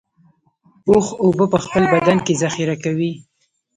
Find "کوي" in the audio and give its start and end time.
2.83-3.11